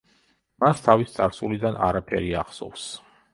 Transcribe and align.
მას 0.63 0.79
თავის 0.87 1.13
წარსულიდან 1.17 1.77
არაფერი 1.89 2.33
ახსოვს. 2.45 2.89